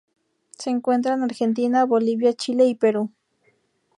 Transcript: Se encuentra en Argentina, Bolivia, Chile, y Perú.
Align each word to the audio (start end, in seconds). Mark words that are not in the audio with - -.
Se 0.57 0.71
encuentra 0.71 1.13
en 1.13 1.21
Argentina, 1.21 1.85
Bolivia, 1.85 2.33
Chile, 2.33 2.65
y 2.65 2.73
Perú. 2.73 3.11